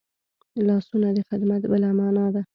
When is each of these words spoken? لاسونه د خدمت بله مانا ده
لاسونه 0.67 1.07
د 1.17 1.19
خدمت 1.29 1.61
بله 1.71 1.89
مانا 1.99 2.27
ده 2.33 2.41